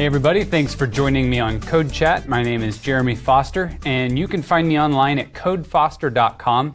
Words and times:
Hey, 0.00 0.06
everybody, 0.06 0.44
thanks 0.44 0.74
for 0.74 0.86
joining 0.86 1.28
me 1.28 1.40
on 1.40 1.60
Code 1.60 1.92
Chat. 1.92 2.26
My 2.26 2.42
name 2.42 2.62
is 2.62 2.78
Jeremy 2.78 3.14
Foster, 3.14 3.76
and 3.84 4.18
you 4.18 4.26
can 4.26 4.40
find 4.40 4.66
me 4.66 4.80
online 4.80 5.18
at 5.18 5.34
codefoster.com 5.34 6.74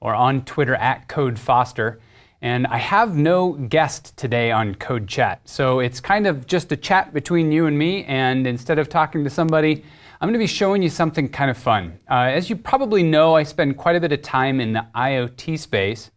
or 0.00 0.12
on 0.12 0.44
Twitter 0.44 0.74
at 0.74 1.06
codefoster. 1.06 2.00
And 2.42 2.66
I 2.66 2.78
have 2.78 3.16
no 3.16 3.52
guest 3.52 4.16
today 4.16 4.50
on 4.50 4.74
Code 4.74 5.06
Chat. 5.06 5.40
So 5.44 5.78
it's 5.78 6.00
kind 6.00 6.26
of 6.26 6.48
just 6.48 6.72
a 6.72 6.76
chat 6.76 7.14
between 7.14 7.52
you 7.52 7.66
and 7.66 7.78
me. 7.78 8.02
And 8.06 8.44
instead 8.44 8.80
of 8.80 8.88
talking 8.88 9.22
to 9.22 9.30
somebody, 9.30 9.84
I'm 10.20 10.28
going 10.28 10.32
to 10.32 10.38
be 10.40 10.48
showing 10.48 10.82
you 10.82 10.90
something 10.90 11.28
kind 11.28 11.52
of 11.52 11.56
fun. 11.56 11.96
Uh, 12.10 12.24
as 12.24 12.50
you 12.50 12.56
probably 12.56 13.04
know, 13.04 13.36
I 13.36 13.44
spend 13.44 13.76
quite 13.76 13.94
a 13.94 14.00
bit 14.00 14.10
of 14.10 14.20
time 14.22 14.60
in 14.60 14.72
the 14.72 14.84
IoT 14.96 15.60
space. 15.60 16.10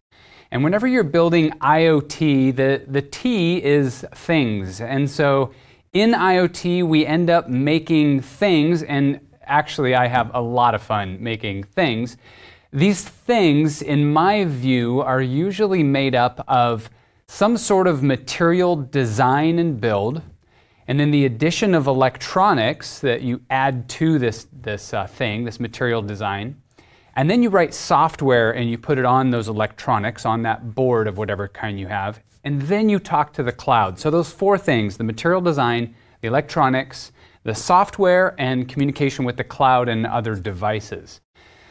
And 0.50 0.64
whenever 0.64 0.88
you're 0.88 1.04
building 1.04 1.52
IoT, 1.52 2.56
the, 2.56 2.84
the 2.88 3.04
T 3.04 3.64
is 3.64 4.04
things. 4.16 4.82
And 4.82 5.08
so 5.08 5.54
in 5.94 6.12
IoT, 6.12 6.86
we 6.86 7.06
end 7.06 7.30
up 7.30 7.50
making 7.50 8.22
things, 8.22 8.84
and 8.84 9.20
actually, 9.44 9.96
I 9.96 10.08
have 10.08 10.32
a 10.34 10.42
lot 10.42 10.76
of 10.76 10.82
fun 10.82 11.18
making 11.22 11.64
things. 11.64 12.18
These 12.74 13.04
things, 13.04 13.82
in 13.82 14.12
my 14.12 14.44
view, 14.46 15.02
are 15.02 15.22
usually 15.22 15.84
made 15.84 16.16
up 16.16 16.44
of 16.48 16.90
some 17.28 17.58
sort 17.58 17.88
of 17.88 18.04
material 18.04 18.76
design 18.76 19.60
and 19.60 19.80
build, 19.80 20.22
and 20.88 21.00
then 21.00 21.12
the 21.12 21.26
addition 21.26 21.74
of 21.74 21.88
electronics 21.88 23.00
that 23.00 23.22
you 23.22 23.42
add 23.50 23.90
to 23.90 24.20
this, 24.20 24.48
this 24.54 24.94
uh, 24.94 25.08
thing, 25.08 25.44
this 25.44 25.60
material 25.60 26.02
design. 26.02 26.62
And 27.16 27.30
then 27.30 27.42
you 27.42 27.50
write 27.50 27.74
software 27.74 28.52
and 28.52 28.70
you 28.70 28.78
put 28.78 28.98
it 29.00 29.06
on 29.06 29.32
those 29.32 29.48
electronics, 29.48 30.26
on 30.26 30.44
that 30.44 30.76
board 30.76 31.08
of 31.08 31.18
whatever 31.18 31.48
kind 31.48 31.80
you 31.80 31.88
have 31.88 32.22
and 32.48 32.62
then 32.62 32.88
you 32.88 32.98
talk 32.98 33.34
to 33.34 33.44
the 33.44 33.52
cloud. 33.52 34.00
So, 34.00 34.10
those 34.10 34.32
four 34.32 34.58
things 34.58 34.96
the 34.96 35.04
material 35.04 35.42
design, 35.42 35.94
the 36.22 36.30
electronics, 36.30 37.12
the 37.44 37.54
software, 37.54 38.36
and 38.40 38.70
communication 38.70 39.26
with 39.26 39.36
the 39.36 39.44
cloud 39.44 39.90
and 39.90 40.08
other 40.08 40.34
devices. 40.34 41.20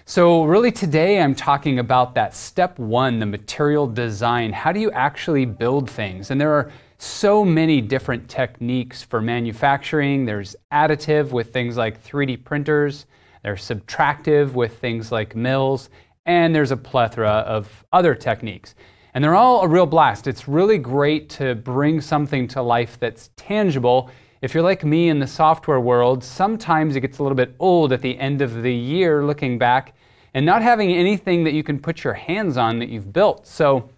So, 0.04 0.44
really, 0.44 0.70
today 0.70 1.18
I'm 1.18 1.34
talking 1.34 1.78
about 1.78 2.14
that 2.16 2.34
step 2.34 2.78
one, 2.78 3.20
the 3.20 3.24
material 3.24 3.86
design. 3.86 4.52
How 4.52 4.70
do 4.70 4.78
you 4.78 4.90
actually 4.90 5.46
build 5.46 5.88
things? 5.88 6.30
And 6.30 6.38
there 6.38 6.52
are 6.52 6.70
so 6.98 7.42
many 7.42 7.80
different 7.80 8.28
techniques 8.28 9.02
for 9.02 9.22
manufacturing. 9.22 10.26
There's 10.26 10.56
additive 10.70 11.30
with 11.30 11.54
things 11.54 11.78
like 11.78 12.04
3D 12.04 12.44
printers, 12.44 13.06
there's 13.42 13.66
subtractive 13.66 14.52
with 14.52 14.76
things 14.78 15.10
like 15.10 15.34
mills, 15.34 15.88
and 16.26 16.54
there's 16.54 16.70
a 16.70 16.76
plethora 16.76 17.30
of 17.30 17.82
other 17.94 18.14
techniques. 18.14 18.74
And 19.16 19.24
they're 19.24 19.34
all 19.34 19.62
a 19.62 19.68
real 19.68 19.86
blast. 19.86 20.26
It's 20.26 20.46
really 20.46 20.76
great 20.76 21.30
to 21.30 21.54
bring 21.54 22.02
something 22.02 22.46
to 22.48 22.60
life 22.60 23.00
that's 23.00 23.30
tangible. 23.34 24.10
If 24.42 24.52
you're 24.52 24.62
like 24.62 24.84
me 24.84 25.08
in 25.08 25.18
the 25.18 25.26
software 25.26 25.80
world, 25.80 26.22
sometimes 26.22 26.96
it 26.96 27.00
gets 27.00 27.16
a 27.16 27.22
little 27.22 27.34
bit 27.34 27.54
old 27.58 27.94
at 27.94 28.02
the 28.02 28.18
end 28.18 28.42
of 28.42 28.62
the 28.62 28.74
year 28.74 29.24
looking 29.24 29.56
back 29.56 29.94
and 30.34 30.44
not 30.44 30.60
having 30.60 30.92
anything 30.92 31.44
that 31.44 31.54
you 31.54 31.62
can 31.62 31.80
put 31.80 32.04
your 32.04 32.12
hands 32.12 32.58
on 32.58 32.78
that 32.78 32.90
you've 32.90 33.10
built. 33.10 33.46
So, 33.46 33.88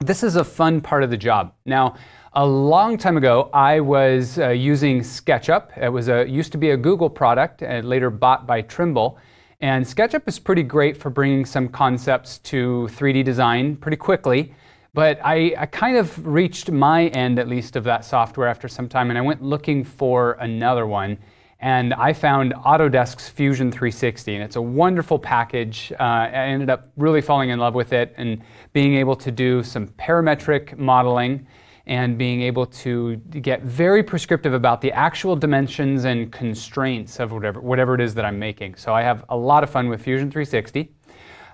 this 0.00 0.22
is 0.22 0.36
a 0.36 0.44
fun 0.44 0.80
part 0.80 1.02
of 1.02 1.10
the 1.10 1.18
job. 1.18 1.52
Now, 1.66 1.96
a 2.32 2.46
long 2.46 2.96
time 2.96 3.18
ago, 3.18 3.50
I 3.52 3.80
was 3.80 4.38
uh, 4.38 4.48
using 4.48 5.00
SketchUp. 5.00 5.76
It 5.76 5.90
was 5.90 6.08
a 6.08 6.26
used 6.26 6.52
to 6.52 6.58
be 6.58 6.70
a 6.70 6.78
Google 6.78 7.10
product, 7.10 7.62
and 7.62 7.86
later 7.86 8.08
bought 8.08 8.46
by 8.46 8.62
Trimble. 8.62 9.18
And 9.60 9.84
SketchUp 9.84 10.28
is 10.28 10.38
pretty 10.38 10.62
great 10.62 10.96
for 10.96 11.08
bringing 11.08 11.46
some 11.46 11.68
concepts 11.68 12.38
to 12.38 12.88
3D 12.92 13.24
design 13.24 13.76
pretty 13.76 13.96
quickly. 13.96 14.54
But 14.92 15.18
I, 15.24 15.54
I, 15.58 15.66
kind 15.66 15.96
of 15.96 16.26
reached 16.26 16.70
my 16.70 17.08
end, 17.08 17.38
at 17.38 17.48
least, 17.48 17.76
of 17.76 17.84
that 17.84 18.04
software 18.04 18.48
after 18.48 18.66
some 18.66 18.88
time, 18.88 19.10
and 19.10 19.18
I 19.18 19.20
went 19.20 19.42
looking 19.42 19.84
for 19.84 20.32
another 20.40 20.86
one. 20.86 21.18
And 21.60 21.94
I 21.94 22.12
found 22.12 22.54
Autodesk's 22.54 23.28
Fusion 23.28 23.70
360, 23.70 24.34
and 24.34 24.42
it's 24.44 24.56
a 24.56 24.62
wonderful 24.62 25.18
package. 25.18 25.92
Uh, 25.98 26.02
I 26.02 26.28
ended 26.28 26.70
up 26.70 26.90
really 26.96 27.20
falling 27.20 27.50
in 27.50 27.58
love 27.58 27.74
with 27.74 27.92
it 27.92 28.14
and 28.16 28.42
being 28.72 28.94
able 28.94 29.16
to 29.16 29.30
do 29.30 29.62
some 29.62 29.86
parametric 29.86 30.78
modeling 30.78 31.46
and 31.86 32.18
being 32.18 32.42
able 32.42 32.66
to 32.66 33.16
get 33.16 33.62
very 33.62 34.02
prescriptive 34.02 34.52
about 34.52 34.80
the 34.80 34.90
actual 34.92 35.36
dimensions 35.36 36.04
and 36.04 36.32
constraints 36.32 37.20
of 37.20 37.30
whatever, 37.30 37.60
whatever 37.60 37.94
it 37.94 38.00
is 38.00 38.14
that 38.14 38.24
I'm 38.24 38.38
making. 38.38 38.74
So 38.74 38.92
I 38.92 39.02
have 39.02 39.24
a 39.28 39.36
lot 39.36 39.62
of 39.62 39.70
fun 39.70 39.88
with 39.88 40.02
Fusion 40.02 40.30
360. 40.30 40.90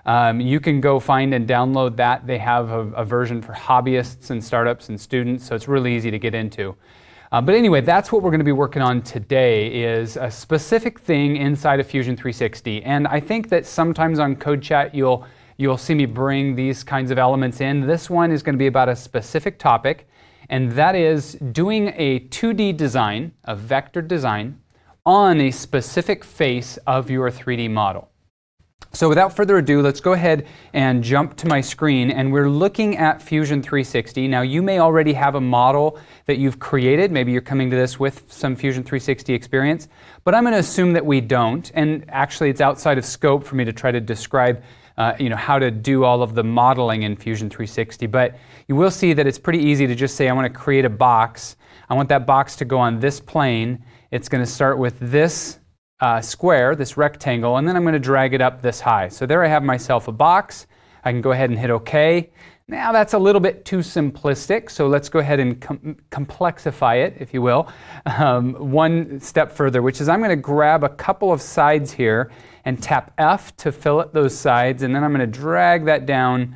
Um, 0.05 0.41
you 0.41 0.59
can 0.59 0.81
go 0.81 0.99
find 0.99 1.33
and 1.33 1.47
download 1.47 1.95
that. 1.97 2.25
They 2.25 2.39
have 2.39 2.71
a, 2.71 2.79
a, 2.91 3.05
version 3.05 3.41
for 3.41 3.53
hobbyists 3.53 4.31
and 4.31 4.43
startups 4.43 4.89
and 4.89 4.99
students, 4.99 5.45
so 5.45 5.55
it's 5.55 5.69
really 5.69 5.95
easy 5.95 6.11
to 6.11 6.19
get 6.19 6.35
into. 6.35 6.75
Uh, 7.31 7.39
but 7.39 7.55
anyway, 7.55 7.79
that's 7.79 8.11
what 8.11 8.21
we're 8.21 8.29
going 8.29 8.39
to 8.39 8.45
be 8.45 8.51
working 8.51 8.81
on 8.81 9.01
today 9.01 9.67
is 9.67 10.17
a 10.17 10.29
specific 10.29 10.99
thing 10.99 11.37
inside 11.37 11.79
of 11.79 11.87
Fusion 11.87 12.17
360. 12.17 12.83
And 12.83 13.07
I 13.07 13.19
think 13.19 13.49
that 13.49 13.65
sometimes 13.65 14.19
on 14.19 14.35
Code 14.35 14.61
Chat 14.61 14.93
you'll 14.93 15.25
you'll 15.57 15.77
see 15.77 15.93
me 15.93 16.05
bring 16.05 16.55
these 16.55 16.83
kinds 16.83 17.11
of 17.11 17.19
elements 17.19 17.61
in. 17.61 17.81
This 17.81 18.09
one 18.09 18.31
is 18.31 18.41
going 18.41 18.55
to 18.55 18.59
be 18.59 18.67
about 18.67 18.89
a 18.89 18.95
specific 18.95 19.59
topic 19.59 20.07
and 20.53 20.71
that 20.73 20.95
is 20.95 21.33
doing 21.51 21.91
a 21.95 22.19
2D 22.29 22.77
design, 22.77 23.31
a 23.45 23.55
vector 23.55 24.03
design, 24.03 24.59
on 25.03 25.41
a 25.41 25.49
specific 25.49 26.23
face 26.23 26.77
of 26.85 27.09
your 27.09 27.31
3D 27.31 27.71
model. 27.71 28.11
So 28.91 29.09
without 29.09 29.35
further 29.35 29.57
ado, 29.57 29.81
let's 29.81 29.99
go 29.99 30.13
ahead 30.13 30.45
and 30.73 31.03
jump 31.03 31.37
to 31.37 31.47
my 31.47 31.59
screen 31.59 32.11
and 32.11 32.31
we're 32.31 32.51
looking 32.51 32.97
at 32.97 33.19
Fusion 33.19 33.63
360. 33.63 34.27
Now 34.27 34.43
you 34.43 34.61
may 34.61 34.77
already 34.77 35.13
have 35.13 35.33
a 35.33 35.41
model 35.41 35.99
that 36.27 36.37
you've 36.37 36.59
created. 36.59 37.11
Maybe 37.11 37.31
you're 37.31 37.41
coming 37.41 37.71
to 37.71 37.75
this 37.75 37.99
with 37.99 38.31
some 38.31 38.55
Fusion 38.55 38.83
360 38.83 39.33
experience, 39.33 39.87
but 40.23 40.35
I'm 40.35 40.43
going 40.43 40.53
to 40.53 40.59
assume 40.59 40.93
that 40.93 41.03
we 41.03 41.19
don't. 41.19 41.71
And 41.73 42.05
actually 42.09 42.51
it's 42.51 42.61
outside 42.61 42.99
of 42.99 43.05
scope 43.05 43.43
for 43.43 43.55
me 43.55 43.65
to 43.65 43.73
try 43.73 43.91
to 43.91 43.99
describe 43.99 44.61
uh, 44.97 45.13
you 45.19 45.29
know, 45.29 45.35
how 45.35 45.59
to 45.59 45.71
do 45.71 46.03
all 46.03 46.21
of 46.21 46.35
the 46.35 46.43
modeling 46.43 47.03
in 47.03 47.15
Fusion 47.15 47.49
360. 47.49 48.07
But 48.07 48.35
you 48.67 48.75
will 48.75 48.91
see 48.91 49.13
that 49.13 49.25
it's 49.25 49.39
pretty 49.39 49.59
easy 49.59 49.87
to 49.87 49.95
just 49.95 50.15
say, 50.15 50.29
I 50.29 50.33
want 50.33 50.51
to 50.51 50.59
create 50.59 50.85
a 50.85 50.89
box. 50.89 51.55
I 51.89 51.95
want 51.95 52.09
that 52.09 52.25
box 52.25 52.55
to 52.57 52.65
go 52.65 52.77
on 52.77 52.99
this 52.99 53.19
plane. 53.19 53.83
It's 54.11 54.29
going 54.29 54.43
to 54.43 54.49
start 54.49 54.77
with 54.77 54.99
this 54.99 55.59
uh, 55.99 56.21
square, 56.21 56.75
this 56.75 56.97
rectangle, 56.97 57.57
and 57.57 57.67
then 57.67 57.75
I'm 57.75 57.83
going 57.83 57.93
to 57.93 57.99
drag 57.99 58.33
it 58.33 58.41
up 58.41 58.61
this 58.61 58.81
high. 58.81 59.07
So 59.07 59.25
there 59.25 59.43
I 59.43 59.47
have 59.47 59.63
myself 59.63 60.07
a 60.07 60.11
box. 60.11 60.67
I 61.03 61.11
can 61.11 61.21
go 61.21 61.31
ahead 61.31 61.49
and 61.49 61.57
hit 61.57 61.69
OK. 61.69 62.31
Now 62.67 62.91
that's 62.91 63.13
a 63.13 63.19
little 63.19 63.41
bit 63.41 63.65
too 63.65 63.79
simplistic, 63.79 64.71
so 64.71 64.87
let's 64.87 65.09
go 65.09 65.19
ahead 65.19 65.39
and 65.39 65.59
com- 65.59 65.97
complexify 66.11 67.05
it, 67.05 67.15
if 67.19 67.33
you 67.33 67.41
will, 67.41 67.67
um, 68.05 68.53
one 68.53 69.19
step 69.19 69.51
further, 69.51 69.81
which 69.81 69.99
is 69.99 70.07
I'm 70.07 70.19
going 70.19 70.29
to 70.29 70.35
grab 70.35 70.83
a 70.83 70.89
couple 70.89 71.31
of 71.31 71.41
sides 71.41 71.91
here 71.91 72.31
and 72.65 72.81
tap 72.81 73.13
F 73.17 73.55
to 73.57 73.71
fillet 73.71 74.07
those 74.13 74.37
sides, 74.37 74.83
and 74.83 74.95
then 74.95 75.03
I'm 75.03 75.13
going 75.13 75.19
to 75.19 75.39
drag 75.39 75.85
that 75.85 76.05
down 76.05 76.55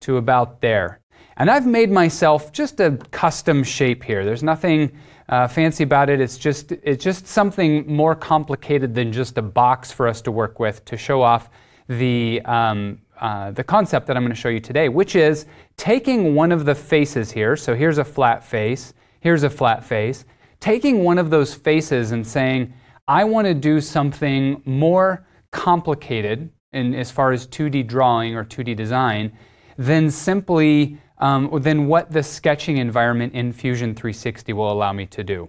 to 0.00 0.16
about 0.16 0.60
there. 0.60 1.00
And 1.36 1.50
I've 1.50 1.66
made 1.66 1.90
myself 1.90 2.52
just 2.52 2.80
a 2.80 2.98
custom 3.10 3.62
shape 3.62 4.02
here. 4.02 4.24
There's 4.24 4.42
nothing 4.42 4.92
uh, 5.28 5.46
fancy 5.46 5.84
about 5.84 6.10
it. 6.10 6.20
It's 6.20 6.38
just, 6.38 6.72
it's 6.72 7.02
just 7.02 7.26
something 7.26 7.86
more 7.86 8.14
complicated 8.14 8.94
than 8.94 9.12
just 9.12 9.38
a 9.38 9.42
box 9.42 9.92
for 9.92 10.08
us 10.08 10.20
to 10.22 10.32
work 10.32 10.58
with 10.58 10.84
to 10.86 10.96
show 10.96 11.22
off 11.22 11.50
the, 11.88 12.40
um, 12.44 13.00
uh, 13.20 13.50
the 13.52 13.62
concept 13.64 14.06
that 14.06 14.16
I'm 14.16 14.22
going 14.22 14.34
to 14.34 14.40
show 14.40 14.48
you 14.48 14.60
today, 14.60 14.88
which 14.88 15.16
is 15.16 15.46
taking 15.76 16.34
one 16.34 16.50
of 16.50 16.64
the 16.64 16.74
faces 16.74 17.30
here. 17.30 17.56
So 17.56 17.74
here's 17.74 17.98
a 17.98 18.04
flat 18.04 18.44
face, 18.44 18.94
here's 19.20 19.42
a 19.42 19.50
flat 19.50 19.84
face. 19.84 20.24
Taking 20.60 21.04
one 21.04 21.18
of 21.18 21.30
those 21.30 21.54
faces 21.54 22.10
and 22.10 22.26
saying, 22.26 22.72
I 23.06 23.24
want 23.24 23.46
to 23.46 23.54
do 23.54 23.80
something 23.80 24.60
more 24.64 25.24
complicated 25.52 26.50
in, 26.72 26.94
as 26.94 27.10
far 27.10 27.32
as 27.32 27.46
2D 27.46 27.86
drawing 27.86 28.34
or 28.34 28.44
2D 28.44 28.76
design 28.76 29.32
than 29.76 30.10
simply 30.10 30.98
um, 31.18 31.50
than 31.62 31.86
what 31.86 32.12
the 32.12 32.22
sketching 32.22 32.76
environment 32.76 33.34
in 33.34 33.52
Fusion 33.52 33.94
360 33.94 34.52
will 34.52 34.70
allow 34.70 34.92
me 34.92 35.06
to 35.06 35.24
do. 35.24 35.48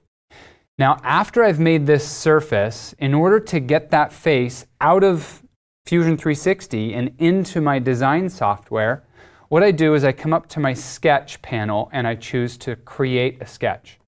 Now, 0.77 0.97
after 1.03 1.43
I've 1.43 1.59
made 1.59 1.85
this 1.85 2.07
surface, 2.07 2.95
in 2.99 3.13
order 3.13 3.39
to 3.39 3.59
get 3.59 3.91
that 3.91 4.13
face 4.13 4.65
out 4.81 5.03
of 5.03 5.43
Fusion 5.85 6.17
360 6.17 6.93
and 6.93 7.13
into 7.19 7.61
my 7.61 7.79
design 7.79 8.29
software, 8.29 9.03
what 9.49 9.63
I 9.63 9.71
do 9.71 9.95
is 9.95 10.03
I 10.03 10.11
come 10.11 10.33
up 10.33 10.47
to 10.49 10.59
my 10.59 10.73
sketch 10.73 11.41
panel 11.41 11.89
and 11.91 12.07
I 12.07 12.15
choose 12.15 12.57
to 12.59 12.75
create 12.75 13.41
a 13.41 13.45
sketch. 13.45 13.99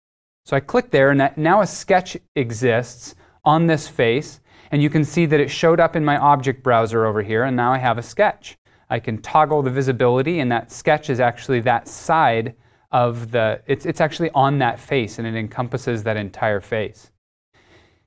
So 0.45 0.55
I 0.55 0.59
click 0.59 0.91
there, 0.91 1.11
and 1.11 1.31
now 1.37 1.61
a 1.61 1.67
sketch 1.67 2.17
exists 2.35 3.15
on 3.43 3.67
this 3.67 3.87
face. 3.87 4.39
And 4.71 4.81
you 4.81 4.89
can 4.89 5.03
see 5.03 5.25
that 5.25 5.39
it 5.39 5.49
showed 5.49 5.79
up 5.79 5.95
in 5.95 6.03
my 6.03 6.17
object 6.17 6.63
browser 6.63 7.05
over 7.05 7.21
here, 7.21 7.43
and 7.43 7.55
now 7.55 7.71
I 7.71 7.77
have 7.77 7.97
a 7.97 8.03
sketch. 8.03 8.57
I 8.89 8.99
can 8.99 9.21
toggle 9.21 9.61
the 9.61 9.69
visibility, 9.69 10.39
and 10.39 10.51
that 10.51 10.71
sketch 10.71 11.09
is 11.09 11.19
actually 11.19 11.59
that 11.61 11.87
side 11.87 12.55
of 12.91 13.31
the, 13.31 13.61
it's, 13.67 13.85
it's 13.85 14.01
actually 14.01 14.31
on 14.31 14.59
that 14.59 14.79
face, 14.79 15.19
and 15.19 15.27
it 15.27 15.35
encompasses 15.35 16.03
that 16.03 16.17
entire 16.17 16.61
face. 16.61 17.11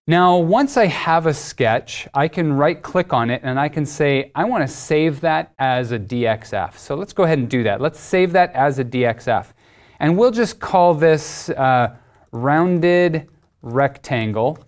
Now, 0.07 0.37
once 0.37 0.77
I 0.77 0.85
have 0.87 1.25
a 1.27 1.33
sketch, 1.33 2.07
I 2.13 2.29
can 2.29 2.53
right 2.53 2.83
click 2.83 3.15
on 3.15 3.31
it 3.31 3.41
and 3.43 3.59
I 3.59 3.71
can 3.71 3.87
say, 3.87 4.31
I 4.35 4.45
want 4.45 4.63
to 4.63 4.69
save 4.69 5.23
that 5.23 5.55
as 5.59 5.93
a 5.93 5.99
DXF. 5.99 6.77
So 6.77 6.95
let's 6.95 7.15
go 7.15 7.23
ahead 7.23 7.39
and 7.39 7.49
do 7.49 7.63
that. 7.63 7.81
Let's 7.81 7.99
save 7.99 8.33
that 8.33 8.53
as 8.53 8.79
a 8.79 8.85
DXF. 8.85 9.47
And 10.01 10.19
we'll 10.19 10.31
just 10.31 10.61
call 10.61 10.93
this 10.93 11.49
uh, 11.49 11.97
rounded 12.33 13.29
rectangle. 13.63 14.59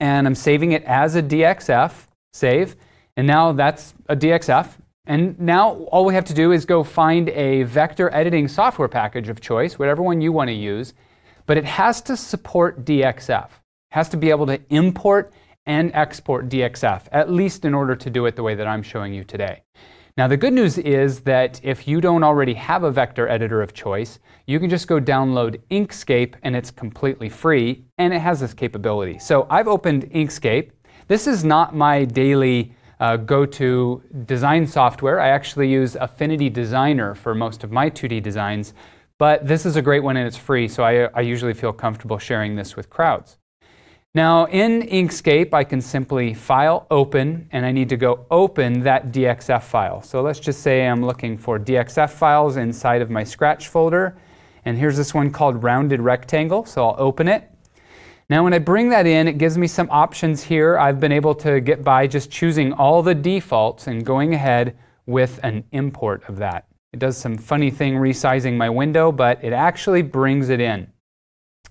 And 0.00 0.26
I'm 0.26 0.34
saving 0.34 0.72
it 0.72 0.82
as 0.84 1.14
a 1.14 1.22
DXF, 1.22 1.92
save. 2.32 2.76
And 3.16 3.26
now 3.26 3.52
that's 3.52 3.94
a 4.08 4.16
DXF. 4.16 4.72
And 5.06 5.38
now 5.38 5.72
all 5.92 6.04
we 6.04 6.14
have 6.14 6.24
to 6.26 6.34
do 6.34 6.52
is 6.52 6.64
go 6.64 6.82
find 6.82 7.28
a 7.30 7.64
vector 7.64 8.12
editing 8.14 8.48
software 8.48 8.88
package 8.88 9.28
of 9.28 9.40
choice, 9.40 9.78
whatever 9.78 10.02
one 10.02 10.20
you 10.20 10.32
want 10.32 10.48
to 10.48 10.54
use, 10.54 10.94
but 11.46 11.56
it 11.56 11.64
has 11.64 12.00
to 12.02 12.16
support 12.16 12.84
DXF. 12.84 13.46
It 13.46 13.50
has 13.90 14.08
to 14.10 14.16
be 14.16 14.30
able 14.30 14.46
to 14.46 14.60
import 14.70 15.32
and 15.66 15.90
export 15.94 16.48
DXF, 16.48 17.02
at 17.12 17.30
least 17.30 17.64
in 17.64 17.74
order 17.74 17.96
to 17.96 18.10
do 18.10 18.26
it 18.26 18.36
the 18.36 18.42
way 18.42 18.54
that 18.54 18.66
I'm 18.66 18.82
showing 18.82 19.12
you 19.12 19.24
today. 19.24 19.62
Now, 20.20 20.28
the 20.28 20.36
good 20.36 20.52
news 20.52 20.76
is 20.76 21.20
that 21.20 21.62
if 21.64 21.88
you 21.88 21.98
don't 21.98 22.22
already 22.22 22.52
have 22.52 22.82
a 22.82 22.90
vector 22.90 23.26
editor 23.26 23.62
of 23.62 23.72
choice, 23.72 24.18
you 24.44 24.60
can 24.60 24.68
just 24.68 24.86
go 24.86 25.00
download 25.00 25.58
Inkscape 25.70 26.34
and 26.42 26.54
it's 26.54 26.70
completely 26.70 27.30
free 27.30 27.86
and 27.96 28.12
it 28.12 28.18
has 28.18 28.38
this 28.40 28.52
capability. 28.52 29.18
So 29.18 29.46
I've 29.48 29.66
opened 29.66 30.10
Inkscape. 30.10 30.72
This 31.08 31.26
is 31.26 31.42
not 31.42 31.74
my 31.74 32.04
daily 32.04 32.74
uh, 33.00 33.16
go 33.16 33.46
to 33.46 34.02
design 34.26 34.66
software. 34.66 35.20
I 35.20 35.30
actually 35.30 35.70
use 35.70 35.96
Affinity 35.96 36.50
Designer 36.50 37.14
for 37.14 37.34
most 37.34 37.64
of 37.64 37.72
my 37.72 37.88
2D 37.88 38.22
designs, 38.22 38.74
but 39.16 39.46
this 39.46 39.64
is 39.64 39.76
a 39.76 39.80
great 39.80 40.02
one 40.02 40.18
and 40.18 40.26
it's 40.26 40.36
free, 40.36 40.68
so 40.68 40.82
I, 40.82 41.04
I 41.14 41.22
usually 41.22 41.54
feel 41.54 41.72
comfortable 41.72 42.18
sharing 42.18 42.56
this 42.56 42.76
with 42.76 42.90
crowds. 42.90 43.38
Now 44.12 44.46
in 44.46 44.82
Inkscape, 44.82 45.54
I 45.54 45.62
can 45.62 45.80
simply 45.80 46.34
File, 46.34 46.84
Open, 46.90 47.48
and 47.52 47.64
I 47.64 47.70
need 47.70 47.88
to 47.90 47.96
go 47.96 48.26
open 48.28 48.80
that 48.80 49.12
DXF 49.12 49.62
file. 49.62 50.02
So 50.02 50.20
let's 50.20 50.40
just 50.40 50.62
say 50.62 50.84
I'm 50.84 51.06
looking 51.06 51.38
for 51.38 51.60
DXF 51.60 52.10
files 52.10 52.56
inside 52.56 53.02
of 53.02 53.10
my 53.10 53.22
Scratch 53.22 53.68
folder. 53.68 54.18
And 54.64 54.76
here's 54.76 54.96
this 54.96 55.14
one 55.14 55.30
called 55.30 55.62
Rounded 55.62 56.00
Rectangle, 56.00 56.64
so 56.64 56.88
I'll 56.88 56.96
open 56.98 57.28
it. 57.28 57.48
Now 58.28 58.42
when 58.42 58.52
I 58.52 58.58
bring 58.58 58.88
that 58.88 59.06
in, 59.06 59.28
it 59.28 59.38
gives 59.38 59.56
me 59.56 59.68
some 59.68 59.88
options 59.92 60.42
here. 60.42 60.76
I've 60.76 60.98
been 60.98 61.12
able 61.12 61.36
to 61.36 61.60
get 61.60 61.84
by 61.84 62.08
just 62.08 62.32
choosing 62.32 62.72
all 62.72 63.04
the 63.04 63.14
defaults 63.14 63.86
and 63.86 64.04
going 64.04 64.34
ahead 64.34 64.76
with 65.06 65.38
an 65.44 65.62
import 65.70 66.28
of 66.28 66.36
that. 66.38 66.66
It 66.92 66.98
does 66.98 67.16
some 67.16 67.38
funny 67.38 67.70
thing 67.70 67.94
resizing 67.94 68.56
my 68.56 68.70
window, 68.70 69.12
but 69.12 69.44
it 69.44 69.52
actually 69.52 70.02
brings 70.02 70.48
it 70.48 70.60
in. 70.60 70.88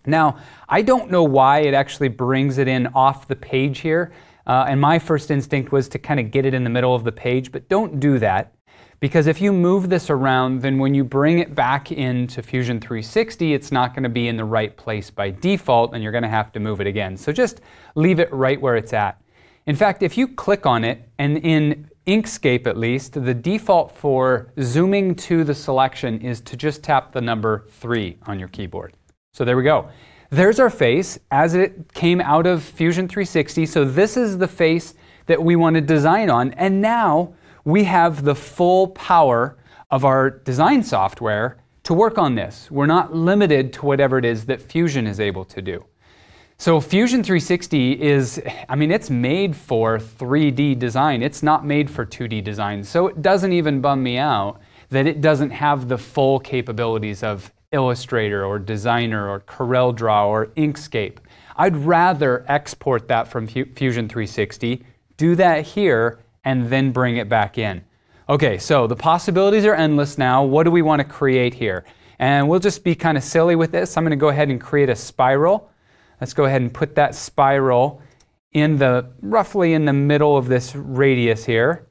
Now, 0.06 0.38
I 0.68 0.82
don't 0.82 1.12
know 1.12 1.24
why 1.24 1.60
it 1.60 1.74
actually 1.74 2.10
brings 2.10 2.58
it 2.58 2.68
in 2.68 2.88
off 2.88 3.28
the 3.28 3.36
page 3.36 3.80
here. 3.80 4.12
Uh, 4.48 4.66
and 4.68 4.82
my 4.82 4.98
first 4.98 5.30
instinct 5.30 5.72
was 5.72 5.88
to 5.90 6.00
kind 6.00 6.20
of 6.20 6.32
get 6.32 6.44
it 6.44 6.56
in 6.56 6.64
the 6.64 6.70
middle 6.72 6.96
of 6.96 7.04
the 7.04 7.12
page, 7.12 7.52
but 7.52 7.70
don't 7.70 8.00
do 8.00 8.18
that. 8.18 8.56
Because 9.00 9.28
if 9.28 9.40
you 9.40 9.54
move 9.54 9.90
this 9.90 10.10
around, 10.10 10.62
then 10.62 10.78
when 10.78 10.94
you 10.94 11.04
bring 11.04 11.40
it 11.40 11.56
back 11.56 11.92
into 11.92 12.42
Fusion 12.42 12.82
360, 12.82 13.54
it's 13.54 13.72
not 13.72 13.94
going 13.94 14.04
to 14.04 14.10
be 14.10 14.28
in 14.28 14.36
the 14.36 14.44
right 14.44 14.76
place 14.76 15.10
by 15.10 15.30
default, 15.30 15.94
and 15.94 16.04
you're 16.04 16.12
going 16.12 16.24
to 16.24 16.30
have 16.30 16.52
to 16.54 16.60
move 16.60 16.82
it 16.82 16.88
again. 16.88 17.16
So 17.16 17.32
just 17.32 17.62
leave 17.96 18.20
it 18.20 18.32
right 18.34 18.60
where 18.60 18.76
it's 18.76 18.92
at. 18.92 19.22
In 19.68 19.76
fact, 19.76 20.04
if 20.04 20.18
you 20.18 20.28
click 20.28 20.66
on 20.66 20.84
it, 20.84 21.08
and 21.18 21.38
in 21.38 21.88
Inkscape 22.08 22.66
at 22.66 22.76
least, 22.76 23.24
the 23.24 23.34
default 23.34 23.96
for 23.96 24.52
zooming 24.60 25.16
to 25.16 25.44
the 25.44 25.54
selection 25.54 26.20
is 26.22 26.42
to 26.42 26.58
just 26.58 26.84
tap 26.84 27.14
the 27.14 27.22
number 27.22 27.68
3 27.70 28.18
on 28.26 28.40
your 28.40 28.50
keyboard. 28.50 28.94
So 29.40 29.46
there 29.46 29.56
we 29.56 29.64
go. 29.64 29.88
There's 30.32 30.60
our 30.60 30.70
face 30.70 31.18
as 31.32 31.54
it 31.56 31.94
came 31.94 32.20
out 32.20 32.46
of 32.46 32.62
Fusion 32.62 33.08
360. 33.08 33.66
So 33.68 33.86
this 33.86 34.18
is 34.18 34.38
the 34.38 34.50
face 34.50 34.96
that 35.28 35.42
we 35.42 35.56
want 35.56 35.76
to 35.76 35.82
design 35.82 36.30
on. 36.30 36.52
And 36.56 36.82
now 36.82 37.36
we 37.64 37.86
have 37.86 38.26
the 38.26 38.36
full 38.36 38.88
power 38.88 39.58
of 39.92 40.04
our 40.04 40.30
design 40.30 40.84
software 40.84 41.56
to 41.84 41.94
work 41.94 42.18
on 42.18 42.36
this. 42.36 42.70
We're 42.70 42.86
not 42.86 43.16
limited 43.16 43.72
to 43.76 43.86
whatever 43.86 44.18
it 44.18 44.26
is 44.26 44.46
that 44.48 44.62
Fusion 44.62 45.08
is 45.08 45.22
able 45.22 45.46
to 45.46 45.62
do. 45.62 45.86
So 46.58 46.82
Fusion 46.82 47.24
360 47.24 48.02
is, 48.02 48.44
I 48.68 48.76
mean, 48.76 48.92
it's 48.92 49.10
made 49.10 49.56
for 49.56 50.00
3D 50.00 50.78
design. 50.78 51.24
It's 51.24 51.42
not 51.42 51.66
made 51.66 51.90
for 51.90 52.06
2D 52.06 52.44
design. 52.44 52.84
So 52.84 53.08
it 53.08 53.22
doesn't 53.22 53.54
even 53.54 53.80
bum 53.80 54.04
me 54.04 54.18
out 54.18 54.60
that 54.90 55.08
it 55.08 55.22
doesn't 55.22 55.52
have 55.52 55.88
the 55.88 55.98
full 55.98 56.42
capabilities 56.42 57.24
of 57.24 57.54
Illustrator 57.72 58.44
or 58.44 58.58
Designer 58.58 59.30
or 59.30 59.42
CorelDRAW 59.42 60.28
or 60.28 60.48
Inkscape. 60.48 61.18
I'd 61.56 61.76
rather 61.76 62.46
export 62.48 63.08
that 63.10 63.28
from 63.28 63.48
Fusion 63.48 64.10
360, 64.10 64.84
do 65.18 65.36
that 65.36 65.66
here, 65.66 66.20
and 66.44 66.68
then 66.70 66.92
bring 66.92 67.18
it 67.18 67.30
back 67.30 67.58
in. 67.58 67.84
Okay, 68.28 68.58
so 68.58 68.88
the 68.88 68.96
possibilities 68.96 69.66
are 69.66 69.76
endless 69.76 70.18
now. 70.18 70.44
What 70.44 70.64
do 70.64 70.72
we 70.72 70.82
want 70.82 71.00
to 71.00 71.04
create 71.04 71.54
here? 71.54 71.86
And 72.18 72.48
we'll 72.48 72.60
just 72.60 72.84
be 72.84 72.96
kind 72.96 73.18
of 73.18 73.24
silly 73.24 73.56
with 73.56 73.72
this. 73.72 73.98
I'm 73.98 74.04
going 74.04 74.12
to 74.12 74.18
go 74.18 74.30
ahead 74.30 74.50
and 74.50 74.60
create 74.60 74.90
a 74.90 74.96
spiral. 74.96 75.70
Let's 76.22 76.34
go 76.34 76.46
ahead 76.46 76.62
and 76.62 76.74
put 76.74 76.96
that 76.96 77.16
spiral 77.16 78.02
in 78.54 78.78
the 78.78 79.12
roughly 79.22 79.74
in 79.74 79.86
the 79.86 79.94
middle 79.94 80.38
of 80.38 80.48
this 80.48 80.76
radius 80.76 81.46
here. 81.46 81.89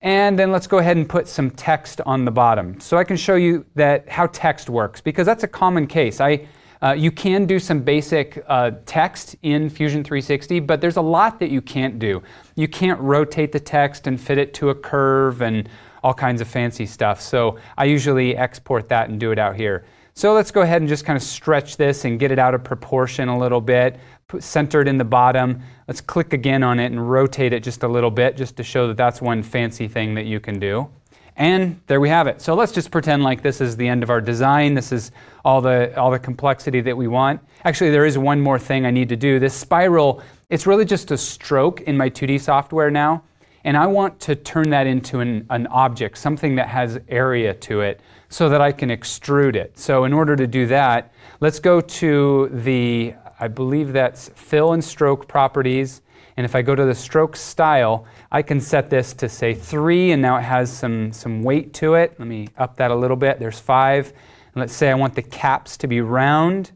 And 0.00 0.38
then 0.38 0.52
let's 0.52 0.68
go 0.68 0.78
ahead 0.78 0.96
and 0.96 1.08
put 1.08 1.26
some 1.26 1.50
text 1.50 2.00
on 2.06 2.24
the 2.24 2.30
bottom. 2.30 2.80
So 2.80 2.96
I 2.96 3.04
can 3.04 3.16
show 3.16 3.34
you 3.34 3.66
that 3.74 4.08
how 4.08 4.28
text 4.28 4.70
works 4.70 5.00
because 5.00 5.26
that's 5.26 5.42
a 5.42 5.48
common 5.48 5.88
case. 5.88 6.20
I, 6.20 6.46
uh, 6.80 6.92
you 6.92 7.10
can 7.10 7.46
do 7.46 7.58
some 7.58 7.80
basic 7.80 8.44
uh, 8.46 8.70
text 8.86 9.34
in 9.42 9.68
Fusion 9.68 10.04
360, 10.04 10.60
but 10.60 10.80
there's 10.80 10.98
a 10.98 11.02
lot 11.02 11.40
that 11.40 11.50
you 11.50 11.60
can't 11.60 11.98
do. 11.98 12.22
You 12.54 12.68
can't 12.68 13.00
rotate 13.00 13.50
the 13.50 13.58
text 13.58 14.06
and 14.06 14.20
fit 14.20 14.38
it 14.38 14.54
to 14.54 14.70
a 14.70 14.74
curve 14.74 15.42
and 15.42 15.68
all 16.04 16.14
kinds 16.14 16.40
of 16.40 16.46
fancy 16.46 16.86
stuff. 16.86 17.20
So 17.20 17.58
I 17.76 17.86
usually 17.86 18.36
export 18.36 18.88
that 18.90 19.08
and 19.08 19.18
do 19.18 19.32
it 19.32 19.38
out 19.40 19.56
here. 19.56 19.84
So 20.14 20.32
let's 20.32 20.52
go 20.52 20.62
ahead 20.62 20.80
and 20.80 20.88
just 20.88 21.04
kind 21.04 21.16
of 21.16 21.22
stretch 21.22 21.76
this 21.76 22.04
and 22.04 22.18
get 22.18 22.30
it 22.30 22.38
out 22.38 22.54
of 22.54 22.62
proportion 22.62 23.28
a 23.28 23.38
little 23.38 23.60
bit, 23.60 23.98
centered 24.38 24.88
in 24.88 24.98
the 24.98 25.04
bottom. 25.04 25.62
Let's 25.86 26.02
click 26.02 26.34
again 26.34 26.62
on 26.62 26.78
it 26.78 26.86
and 26.86 27.10
rotate 27.10 27.54
it 27.54 27.62
just 27.62 27.82
a 27.82 27.88
little 27.88 28.10
bit 28.10 28.36
just 28.36 28.56
to 28.58 28.62
show 28.62 28.86
that 28.88 28.96
that's 28.96 29.22
one 29.22 29.42
fancy 29.42 29.88
thing 29.88 30.14
that 30.14 30.26
you 30.26 30.38
can 30.38 30.58
do. 30.58 30.88
And 31.36 31.80
there 31.86 32.00
we 32.00 32.08
have 32.10 32.26
it. 32.26 32.42
So 32.42 32.54
let's 32.54 32.72
just 32.72 32.90
pretend 32.90 33.22
like 33.22 33.42
this 33.42 33.60
is 33.60 33.76
the 33.76 33.88
end 33.88 34.02
of 34.02 34.10
our 34.10 34.20
design. 34.20 34.74
This 34.74 34.92
is 34.92 35.12
all 35.44 35.60
the, 35.60 35.98
all 35.98 36.10
the 36.10 36.18
complexity 36.18 36.80
that 36.82 36.96
we 36.96 37.08
want. 37.08 37.40
Actually, 37.64 37.90
there 37.90 38.04
is 38.04 38.18
one 38.18 38.40
more 38.40 38.58
thing 38.58 38.84
I 38.84 38.90
need 38.90 39.08
to 39.08 39.16
do. 39.16 39.38
This 39.38 39.54
spiral, 39.54 40.20
it's 40.50 40.66
really 40.66 40.84
just 40.84 41.10
a 41.10 41.16
stroke 41.16 41.80
in 41.82 41.96
my 41.96 42.10
2D 42.10 42.40
software 42.40 42.90
now. 42.90 43.22
And 43.64 43.76
I 43.76 43.86
want 43.86 44.20
to 44.20 44.34
turn 44.34 44.70
that 44.70 44.86
into 44.86 45.20
an, 45.20 45.46
an 45.48 45.68
object, 45.68 46.18
something 46.18 46.56
that 46.56 46.68
has 46.68 46.98
area 47.08 47.54
to 47.54 47.80
it 47.80 48.00
so 48.28 48.48
that 48.48 48.60
I 48.60 48.72
can 48.72 48.90
extrude 48.90 49.56
it. 49.56 49.78
So 49.78 50.04
in 50.04 50.12
order 50.12 50.36
to 50.36 50.46
do 50.46 50.66
that, 50.66 51.12
let's 51.40 51.60
go 51.60 51.80
to 51.80 52.50
the, 52.52 53.14
I 53.40 53.48
believe 53.48 53.92
that's 53.92 54.28
fill 54.30 54.72
and 54.72 54.84
stroke 54.84 55.28
properties. 55.28 56.02
And 56.36 56.44
if 56.44 56.54
I 56.54 56.62
go 56.62 56.74
to 56.74 56.84
the 56.84 56.94
stroke 56.94 57.34
style, 57.36 58.06
I 58.30 58.42
can 58.42 58.60
set 58.60 58.90
this 58.90 59.12
to 59.14 59.28
say 59.28 59.54
three, 59.54 60.12
and 60.12 60.22
now 60.22 60.36
it 60.36 60.42
has 60.42 60.72
some, 60.72 61.12
some 61.12 61.42
weight 61.42 61.74
to 61.74 61.94
it. 61.94 62.14
Let 62.18 62.28
me 62.28 62.48
up 62.56 62.76
that 62.76 62.90
a 62.90 62.94
little 62.94 63.16
bit. 63.16 63.38
There's 63.38 63.58
five. 63.58 64.12
And 64.54 64.60
let's 64.60 64.72
say 64.74 64.90
I 64.90 64.94
want 64.94 65.14
the 65.14 65.22
caps 65.22 65.76
to 65.78 65.88
be 65.88 66.00
round. 66.00 66.72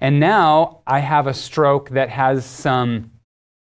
And 0.00 0.18
now 0.20 0.80
I 0.86 0.98
have 0.98 1.26
a 1.26 1.34
stroke 1.34 1.90
that 1.90 2.10
has 2.10 2.44
some 2.44 3.12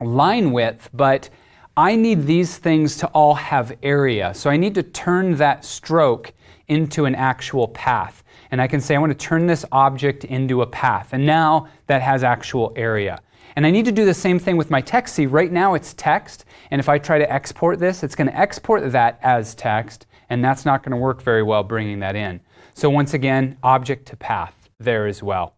line 0.00 0.52
width, 0.52 0.90
but 0.92 1.30
I 1.76 1.96
need 1.96 2.26
these 2.26 2.58
things 2.58 2.96
to 2.98 3.06
all 3.08 3.34
have 3.34 3.76
area. 3.82 4.34
So 4.34 4.50
I 4.50 4.56
need 4.56 4.74
to 4.74 4.82
turn 4.82 5.36
that 5.36 5.64
stroke 5.64 6.32
into 6.68 7.04
an 7.04 7.14
actual 7.14 7.68
path. 7.68 8.22
And 8.50 8.60
I 8.60 8.66
can 8.66 8.80
say 8.80 8.94
I 8.94 8.98
want 8.98 9.10
to 9.12 9.26
turn 9.26 9.46
this 9.46 9.64
object 9.72 10.24
into 10.24 10.62
a 10.62 10.66
path. 10.66 11.10
And 11.12 11.24
now 11.24 11.68
that 11.86 12.02
has 12.02 12.24
actual 12.24 12.72
area. 12.76 13.20
And 13.56 13.66
I 13.66 13.70
need 13.70 13.84
to 13.84 13.92
do 13.92 14.04
the 14.04 14.14
same 14.14 14.38
thing 14.38 14.56
with 14.56 14.70
my 14.70 14.80
text. 14.80 15.14
See, 15.14 15.26
right 15.26 15.50
now 15.50 15.74
it's 15.74 15.94
text. 15.94 16.44
And 16.70 16.80
if 16.80 16.88
I 16.88 16.98
try 16.98 17.18
to 17.18 17.32
export 17.32 17.78
this, 17.78 18.02
it's 18.02 18.14
going 18.14 18.28
to 18.28 18.38
export 18.38 18.90
that 18.92 19.18
as 19.22 19.54
text. 19.54 20.06
And 20.28 20.44
that's 20.44 20.64
not 20.64 20.82
going 20.82 20.92
to 20.92 20.96
work 20.96 21.22
very 21.22 21.42
well 21.42 21.62
bringing 21.62 22.00
that 22.00 22.16
in. 22.16 22.40
So 22.74 22.88
once 22.88 23.14
again, 23.14 23.58
object 23.62 24.06
to 24.08 24.16
path 24.16 24.54
there 24.78 25.06
as 25.06 25.22
well. 25.22 25.56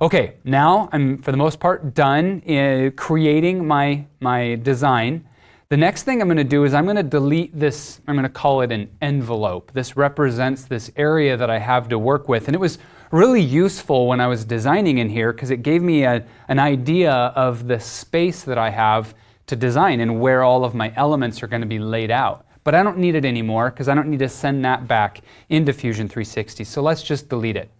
Okay, 0.00 0.34
now 0.44 0.88
I'm 0.92 1.18
for 1.18 1.30
the 1.30 1.36
most 1.36 1.60
part 1.60 1.94
done 1.94 2.42
eh, 2.46 2.90
creating 2.96 3.66
my, 3.66 4.06
my 4.20 4.56
design. 4.56 5.28
The 5.68 5.76
next 5.76 6.04
thing 6.04 6.22
I'm 6.22 6.28
going 6.28 6.36
to 6.36 6.44
do 6.44 6.62
is 6.62 6.74
I'm 6.74 6.84
going 6.84 6.94
to 6.94 7.02
delete 7.02 7.58
this, 7.58 8.00
I'm 8.06 8.14
going 8.14 8.22
to 8.22 8.28
call 8.28 8.60
it 8.60 8.70
an 8.70 8.88
envelope. 9.02 9.72
This 9.72 9.96
represents 9.96 10.64
this 10.64 10.92
area 10.94 11.36
that 11.36 11.50
I 11.50 11.58
have 11.58 11.88
to 11.88 11.98
work 11.98 12.28
with. 12.28 12.46
And 12.46 12.54
it 12.54 12.60
was 12.60 12.78
really 13.10 13.42
useful 13.42 14.06
when 14.06 14.20
I 14.20 14.28
was 14.28 14.44
designing 14.44 14.98
in 14.98 15.08
here 15.08 15.32
because 15.32 15.50
it 15.50 15.64
gave 15.64 15.82
me 15.82 16.04
a, 16.04 16.24
an 16.46 16.60
idea 16.60 17.12
of 17.12 17.66
the 17.66 17.80
space 17.80 18.44
that 18.44 18.58
I 18.58 18.70
have 18.70 19.16
to 19.48 19.56
design 19.56 19.98
and 19.98 20.20
where 20.20 20.44
all 20.44 20.64
of 20.64 20.76
my 20.76 20.92
elements 20.94 21.42
are 21.42 21.48
going 21.48 21.62
to 21.62 21.66
be 21.66 21.80
laid 21.80 22.12
out. 22.12 22.46
But 22.62 22.76
I 22.76 22.84
don't 22.84 22.98
need 22.98 23.16
it 23.16 23.24
anymore 23.24 23.70
because 23.70 23.88
I 23.88 23.94
don't 23.96 24.08
need 24.08 24.20
to 24.20 24.28
send 24.28 24.64
that 24.64 24.86
back 24.86 25.22
into 25.48 25.72
Fusion 25.72 26.06
360. 26.08 26.62
So 26.62 26.80
let's 26.80 27.02
just 27.02 27.28
delete 27.28 27.56
it. 27.56 27.70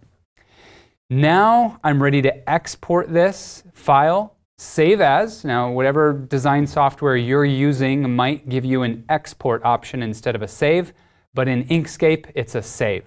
Now 1.09 1.79
I'm 1.85 2.03
ready 2.03 2.21
to 2.21 2.49
export 2.49 3.13
this 3.13 3.63
file 3.73 4.36
Save 4.59 5.01
as, 5.01 5.45
now 5.45 5.69
whatever 5.69 6.13
design 6.13 6.65
software 6.65 7.15
you're 7.15 7.45
using 7.45 8.15
might 8.15 8.49
give 8.49 8.65
you 8.65 8.81
an 8.81 9.05
export 9.07 9.63
option 9.63 10.01
instead 10.01 10.35
of 10.35 10.41
a 10.41 10.47
save, 10.47 10.93
but 11.35 11.47
in 11.47 11.63
Inkscape 11.65 12.31
it's 12.33 12.55
a 12.55 12.61
save. 12.63 13.05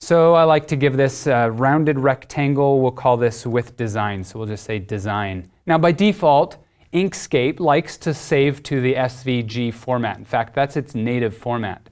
So 0.00 0.34
I 0.34 0.42
like 0.42 0.66
to 0.68 0.76
give 0.76 0.96
this 0.96 1.28
a 1.28 1.50
rounded 1.50 1.98
rectangle. 1.98 2.80
We'll 2.80 2.90
call 2.90 3.16
this 3.16 3.46
with 3.46 3.76
design. 3.76 4.24
So 4.24 4.38
we'll 4.38 4.48
just 4.48 4.64
say 4.64 4.78
design. 4.78 5.50
Now 5.66 5.78
by 5.78 5.92
default, 5.92 6.58
Inkscape 6.92 7.60
likes 7.60 7.96
to 7.98 8.12
save 8.12 8.62
to 8.64 8.80
the 8.80 8.94
SVG 8.94 9.72
format. 9.72 10.18
In 10.18 10.24
fact, 10.24 10.54
that's 10.54 10.76
its 10.76 10.94
native 10.94 11.36
format. 11.36 11.88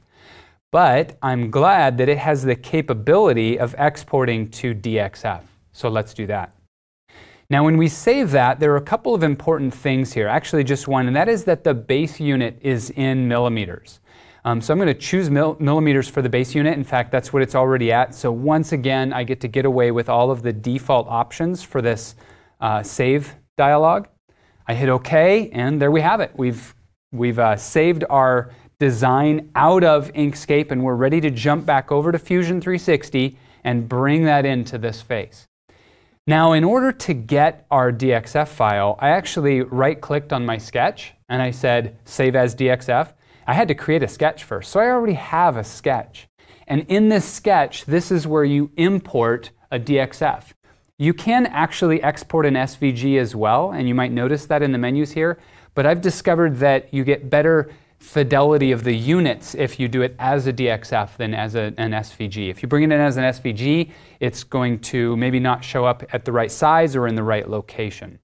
But 0.72 1.16
I'm 1.22 1.50
glad 1.50 1.98
that 1.98 2.08
it 2.08 2.18
has 2.18 2.42
the 2.42 2.56
capability 2.56 3.58
of 3.58 3.74
exporting 3.78 4.50
to 4.50 4.74
DXF. 4.74 5.42
So 5.72 5.88
let's 5.88 6.12
do 6.12 6.26
that. 6.26 6.53
Now, 7.50 7.64
when 7.64 7.76
we 7.76 7.88
save 7.88 8.30
that, 8.30 8.58
there 8.58 8.72
are 8.72 8.78
a 8.78 8.82
couple 8.82 9.14
of 9.14 9.22
important 9.22 9.74
things 9.74 10.12
here. 10.12 10.28
Actually, 10.28 10.64
just 10.64 10.88
one, 10.88 11.06
and 11.06 11.14
that 11.14 11.28
is 11.28 11.44
that 11.44 11.62
the 11.62 11.74
base 11.74 12.18
unit 12.18 12.58
is 12.62 12.90
in 12.90 13.28
millimeters. 13.28 14.00
Um, 14.46 14.60
so 14.60 14.72
I'm 14.72 14.78
going 14.78 14.88
to 14.88 14.94
choose 14.94 15.30
mil 15.30 15.56
millimeters 15.58 16.08
for 16.08 16.20
the 16.20 16.28
base 16.28 16.54
unit. 16.54 16.76
In 16.76 16.84
fact, 16.84 17.10
that's 17.10 17.32
what 17.32 17.42
it's 17.42 17.54
already 17.54 17.92
at. 17.92 18.14
So 18.14 18.30
once 18.30 18.72
again, 18.72 19.12
I 19.12 19.24
get 19.24 19.40
to 19.40 19.48
get 19.48 19.64
away 19.64 19.90
with 19.90 20.08
all 20.08 20.30
of 20.30 20.42
the 20.42 20.52
default 20.52 21.06
options 21.08 21.62
for 21.62 21.80
this 21.80 22.14
uh, 22.60 22.82
save 22.82 23.34
dialog. 23.56 24.06
I 24.66 24.74
hit 24.74 24.88
OK, 24.88 25.50
and 25.50 25.80
there 25.80 25.90
we 25.90 26.00
have 26.00 26.20
it. 26.20 26.32
We've, 26.34 26.74
we've 27.12 27.38
uh, 27.38 27.56
saved 27.56 28.04
our 28.08 28.50
design 28.78 29.50
out 29.54 29.84
of 29.84 30.12
Inkscape, 30.12 30.70
and 30.70 30.82
we're 30.82 30.94
ready 30.94 31.20
to 31.20 31.30
jump 31.30 31.64
back 31.64 31.92
over 31.92 32.12
to 32.12 32.18
Fusion 32.18 32.60
360 32.60 33.38
and 33.64 33.88
bring 33.88 34.24
that 34.24 34.44
into 34.44 34.76
this 34.76 35.00
face. 35.00 35.46
Now, 36.26 36.52
in 36.52 36.64
order 36.64 36.90
to 36.90 37.12
get 37.12 37.66
our 37.70 37.92
DXF 37.92 38.48
file, 38.48 38.96
I 38.98 39.10
actually 39.10 39.60
right-clicked 39.60 40.32
on 40.32 40.46
my 40.46 40.56
sketch, 40.56 41.12
and 41.28 41.42
I 41.42 41.50
said 41.50 41.98
Save 42.06 42.34
as 42.34 42.54
DXF. 42.54 43.12
I 43.46 43.52
had 43.52 43.68
to 43.68 43.74
create 43.74 44.02
a 44.02 44.08
sketch 44.08 44.42
first. 44.42 44.72
So 44.72 44.80
I 44.80 44.86
already 44.86 45.12
have 45.12 45.58
a 45.58 45.64
sketch. 45.64 46.26
And 46.66 46.86
in 46.88 47.10
this 47.10 47.26
sketch, 47.26 47.84
this 47.84 48.10
is 48.10 48.26
where 48.26 48.44
you 48.44 48.70
import 48.78 49.50
a 49.70 49.78
DXF. 49.78 50.44
You 50.96 51.12
can 51.12 51.44
actually 51.44 52.02
export 52.02 52.46
an 52.46 52.54
SVG 52.54 53.18
as 53.18 53.36
well, 53.36 53.72
and 53.72 53.86
you 53.86 53.94
might 53.94 54.12
notice 54.12 54.46
that 54.46 54.62
in 54.62 54.72
the 54.72 54.78
menus 54.78 55.12
here, 55.12 55.38
but 55.74 55.84
I've 55.84 56.00
discovered 56.00 56.56
that 56.56 56.94
you 56.94 57.04
get 57.04 57.28
better 57.28 57.70
fidelity 58.04 58.70
of 58.70 58.84
the 58.84 58.94
units 58.94 59.54
if 59.54 59.80
you 59.80 59.88
do 59.88 60.02
it 60.02 60.14
as 60.18 60.46
a 60.46 60.52
DXF 60.52 61.16
than 61.16 61.32
as 61.34 61.54
a, 61.54 61.72
an 61.78 61.92
SVG. 61.92 62.50
If 62.50 62.62
you 62.62 62.68
bring 62.68 62.84
it 62.84 62.92
in 62.92 63.00
as 63.00 63.16
an 63.16 63.24
SVG, 63.24 63.90
it's 64.20 64.44
going 64.44 64.78
to 64.80 65.16
maybe 65.16 65.40
not 65.40 65.64
show 65.64 65.86
up 65.86 66.04
at 66.12 66.24
the 66.24 66.30
right 66.30 66.52
size 66.52 66.94
or 66.94 67.08
in 67.08 67.14
the 67.14 67.22
right 67.22 67.48
location. 67.48 68.18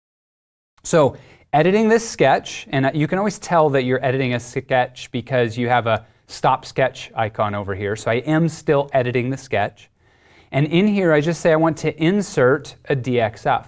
So 0.85 1.17
editing 1.53 1.89
this 1.89 2.09
sketch, 2.09 2.69
and 2.71 2.87
uh, 2.87 2.91
you 2.95 3.09
can 3.09 3.19
always 3.19 3.39
tell 3.39 3.71
that 3.71 3.85
you're 3.85 4.05
editing 4.05 4.35
a 4.35 4.41
sketch 4.41 5.11
because 5.13 5.57
you 5.57 5.69
have 5.69 5.87
a 5.87 6.07
stop 6.27 6.67
sketch 6.67 7.11
icon 7.17 7.55
over 7.55 7.75
here. 7.75 7.97
So 7.97 8.11
I 8.11 8.17
am 8.17 8.49
still 8.49 8.91
editing 8.93 9.31
the 9.31 9.39
sketch. 9.39 9.91
And 10.53 10.67
in 10.67 10.87
here, 10.87 11.13
I 11.13 11.21
just 11.21 11.41
say 11.41 11.53
I 11.53 11.57
want 11.57 11.79
to 11.79 12.03
insert 12.03 12.77
a 12.89 12.95
DXF. 12.95 13.67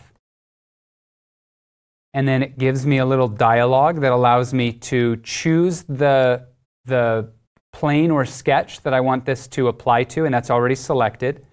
And 2.14 2.28
then 2.28 2.42
it 2.42 2.58
gives 2.58 2.84
me 2.84 2.98
a 2.98 3.06
little 3.06 3.28
dialog 3.28 4.00
that 4.00 4.12
allows 4.12 4.52
me 4.52 4.72
to 4.72 5.16
choose 5.18 5.82
the, 5.84 6.46
the 6.84 7.32
plane 7.72 8.10
or 8.10 8.24
sketch 8.26 8.82
that 8.82 8.92
I 8.92 9.00
want 9.00 9.24
this 9.24 9.46
to 9.48 9.68
apply 9.68 10.04
to, 10.04 10.26
and 10.26 10.34
that's 10.34 10.50
already 10.50 10.74
selected. 10.74 11.46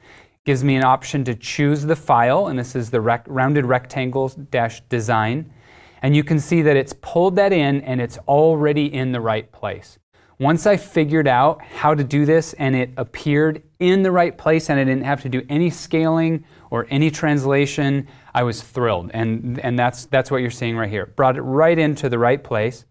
Gives 0.46 0.64
me 0.64 0.76
an 0.76 0.84
option 0.84 1.24
to 1.26 1.36
choose 1.36 1.84
the 1.84 1.96
file, 1.96 2.48
and 2.48 2.60
this 2.60 2.76
is 2.76 2.90
the 2.90 3.00
rec 3.00 3.26
rounded 3.28 3.66
rectangles 3.66 4.36
dash 4.36 4.82
design. 4.90 5.52
And 6.02 6.16
you 6.16 6.24
can 6.24 6.40
see 6.40 6.62
that 6.62 6.76
it's 6.76 6.94
pulled 7.02 7.36
that 7.38 7.54
in 7.54 7.82
and 7.82 8.02
it's 8.02 8.18
already 8.20 8.94
in 8.94 9.12
the 9.12 9.22
right 9.22 9.52
place. 9.52 10.00
Once 10.40 10.66
I 10.66 10.78
figured 10.78 11.28
out 11.28 11.62
how 11.62 11.94
to 11.94 12.04
do 12.04 12.26
this 12.26 12.54
and 12.54 12.74
it 12.74 12.92
appeared 12.96 13.62
in 13.80 14.04
the 14.04 14.12
right 14.12 14.38
place 14.38 14.70
and 14.70 14.80
I 14.80 14.86
didn't 14.86 15.04
have 15.04 15.22
to 15.24 15.30
do 15.30 15.46
any 15.50 15.70
scaling 15.70 16.46
or 16.72 16.86
any 16.90 17.10
translation, 17.12 18.08
I 18.34 18.44
was 18.44 18.62
thrilled. 18.62 19.12
And, 19.14 19.60
and 19.60 19.78
that's, 19.78 20.06
that's 20.06 20.30
what 20.30 20.42
you're 20.42 20.52
seeing 20.52 20.78
right 20.78 20.90
here. 20.90 21.08
Brought 21.08 21.38
it 21.38 21.42
right 21.42 21.78
into 21.78 22.10
the 22.10 22.20
right 22.20 22.44
place. 22.44 22.86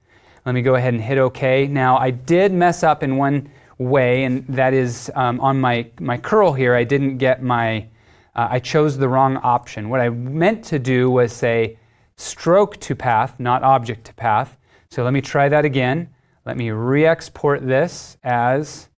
Let 0.45 0.55
me 0.55 0.63
go 0.63 0.75
ahead 0.75 0.95
and 0.95 1.03
hit 1.03 1.19
OK. 1.19 1.67
Now, 1.67 1.99
I 1.99 2.11
did 2.11 2.53
mess 2.53 2.83
up 2.83 3.03
in 3.03 3.17
one 3.17 3.51
way, 3.79 4.25
and 4.25 4.47
that 4.49 4.75
is 4.75 5.11
um, 5.15 5.41
on 5.41 5.61
my, 5.61 5.91
my 6.01 6.17
curl 6.17 6.53
here, 6.53 6.75
I 6.75 6.85
didn't 6.85 7.19
get 7.19 7.43
my, 7.43 7.89
uh, 8.35 8.49
I 8.51 8.59
chose 8.59 8.97
the 8.97 9.09
wrong 9.09 9.37
option. 9.39 9.89
What 9.89 10.01
I 10.01 10.09
meant 10.09 10.65
to 10.67 10.79
do 10.79 11.11
was 11.11 11.33
say 11.33 11.79
stroke 12.17 12.79
to 12.81 12.97
path, 12.97 13.39
not 13.39 13.63
object 13.63 14.07
to 14.07 14.15
path. 14.15 14.57
So 14.91 15.05
let 15.05 15.13
me 15.13 15.21
try 15.21 15.49
that 15.49 15.65
again. 15.65 16.11
Let 16.45 16.57
me 16.57 16.71
re-export 16.71 17.67
this 17.67 18.17
as 18.25 18.89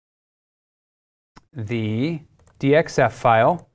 the 1.53 2.21
DXF 2.61 3.11
file 3.11 3.70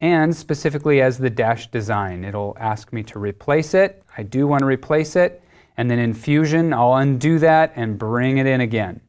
and 0.00 0.34
specifically 0.34 1.00
as 1.00 1.18
the 1.18 1.30
dash 1.30 1.70
design. 1.70 2.24
It'll 2.24 2.56
ask 2.58 2.92
me 2.92 3.02
to 3.04 3.18
replace 3.18 3.74
it. 3.74 4.02
I 4.16 4.22
do 4.22 4.46
want 4.46 4.60
to 4.60 4.66
replace 4.66 5.16
it. 5.16 5.42
And 5.76 5.90
then 5.90 5.98
in 5.98 6.14
Fusion, 6.14 6.72
I'll 6.72 6.94
undo 6.94 7.38
that 7.38 7.72
and 7.76 7.98
bring 7.98 8.38
it 8.38 8.46
in 8.46 8.60
again. 8.60 9.00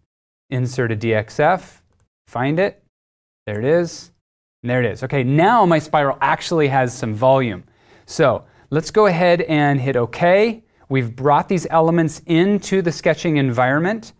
Insert 0.49 0.91
a 0.91 0.95
DXF, 0.95 1.81
find 2.27 2.59
it. 2.59 2.83
There 3.45 3.59
it 3.59 3.65
is. 3.65 4.11
And 4.63 4.69
there 4.69 4.83
it 4.83 4.91
is. 4.91 5.03
Okay, 5.03 5.23
now 5.23 5.65
my 5.65 5.79
spiral 5.79 6.17
actually 6.21 6.67
has 6.67 6.95
some 6.95 7.13
volume. 7.13 7.63
So 8.05 8.45
let's 8.69 8.91
go 8.91 9.05
ahead 9.05 9.41
and 9.41 9.79
hit 9.79 9.95
OK. 9.95 10.63
We've 10.89 11.15
brought 11.15 11.47
these 11.47 11.67
elements 11.69 12.21
into 12.25 12.81
the 12.81 12.91
sketching 12.91 13.37
environment. 13.37 14.13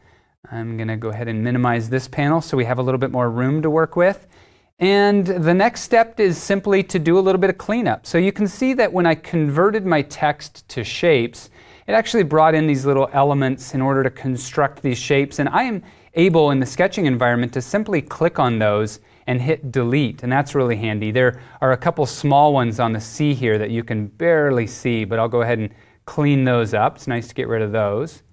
I'm 0.51 0.77
going 0.77 0.87
to 0.87 0.97
go 0.97 1.09
ahead 1.09 1.27
and 1.27 1.43
minimize 1.43 1.89
this 1.89 2.07
panel 2.07 2.41
so 2.41 2.55
we 2.55 2.65
have 2.65 2.79
a 2.79 2.81
little 2.81 2.99
bit 2.99 3.11
more 3.11 3.29
room 3.29 3.61
to 3.63 3.69
work 3.69 3.95
with. 3.95 4.27
And 4.79 5.27
the 5.27 5.53
next 5.53 5.81
step 5.81 6.19
is 6.21 6.37
simply 6.37 6.83
to 6.83 6.99
do 6.99 7.19
a 7.19 7.21
little 7.21 7.39
bit 7.39 7.49
of 7.49 7.57
cleanup. 7.57 8.05
So 8.05 8.17
you 8.17 8.31
can 8.31 8.47
see 8.47 8.73
that 8.75 8.91
when 8.91 9.05
I 9.05 9.15
converted 9.15 9.85
my 9.85 10.01
text 10.03 10.67
to 10.69 10.85
shapes, 10.85 11.49
it 11.85 11.93
actually 11.93 12.23
brought 12.23 12.55
in 12.55 12.65
these 12.65 12.85
little 12.85 13.09
elements 13.11 13.73
in 13.73 13.81
order 13.81 14.03
to 14.03 14.09
construct 14.09 14.81
these 14.81 14.97
shapes. 14.97 15.39
And 15.39 15.49
I 15.49 15.63
am 15.63 15.83
able 16.13 16.51
in 16.51 16.59
the 16.59 16.65
sketching 16.65 17.07
environment 17.07 17.51
to 17.53 17.61
simply 17.61 18.01
click 18.01 18.39
on 18.39 18.57
those 18.57 19.01
and 19.27 19.41
hit 19.41 19.71
delete. 19.71 20.23
And 20.23 20.31
that's 20.31 20.55
really 20.55 20.77
handy. 20.77 21.11
There 21.11 21.41
are 21.61 21.73
a 21.73 21.77
couple 21.77 22.05
small 22.05 22.53
ones 22.53 22.79
on 22.79 22.93
the 22.93 23.01
C 23.01 23.33
here 23.33 23.57
that 23.57 23.69
you 23.69 23.83
can 23.83 24.07
barely 24.07 24.65
see, 24.65 25.03
but 25.03 25.19
I'll 25.19 25.27
go 25.27 25.41
ahead 25.41 25.59
and 25.59 25.69
clean 26.05 26.45
those 26.45 26.73
up. 26.73 26.95
It's 26.95 27.07
nice 27.07 27.27
to 27.27 27.35
get 27.35 27.47
rid 27.47 27.61
of 27.61 27.71
those. 27.71 28.23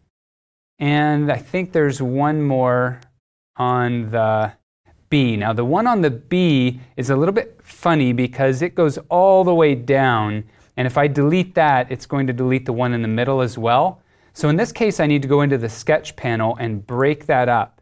And 0.78 1.32
I 1.32 1.38
think 1.38 1.72
there's 1.72 2.00
one 2.00 2.40
more 2.40 3.00
on 3.56 4.10
the 4.10 4.52
B. 5.08 5.36
Now, 5.36 5.52
the 5.52 5.64
one 5.64 5.86
on 5.86 6.00
the 6.00 6.10
B 6.10 6.80
is 6.96 7.10
a 7.10 7.16
little 7.16 7.34
bit 7.34 7.58
funny 7.62 8.12
because 8.12 8.62
it 8.62 8.74
goes 8.74 8.98
all 9.08 9.44
the 9.44 9.54
way 9.54 9.74
down. 9.74 10.44
And 10.76 10.86
if 10.86 10.98
I 10.98 11.06
delete 11.06 11.54
that, 11.54 11.90
it's 11.90 12.06
going 12.06 12.26
to 12.26 12.32
delete 12.32 12.66
the 12.66 12.72
one 12.72 12.92
in 12.92 13.02
the 13.02 13.08
middle 13.08 13.40
as 13.40 13.56
well. 13.56 14.02
So 14.34 14.48
in 14.48 14.56
this 14.56 14.72
case, 14.72 15.00
I 15.00 15.06
need 15.06 15.22
to 15.22 15.28
go 15.28 15.40
into 15.40 15.56
the 15.56 15.68
sketch 15.68 16.14
panel 16.16 16.56
and 16.60 16.86
break 16.86 17.24
that 17.26 17.48
up. 17.48 17.80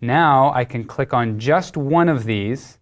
Now 0.00 0.52
I 0.54 0.64
can 0.64 0.84
click 0.84 1.12
on 1.12 1.38
just 1.38 1.76
one 1.76 2.08
of 2.08 2.24
these, 2.24 2.78